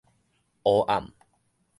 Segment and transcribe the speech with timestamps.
[0.63, 1.13] 烏暗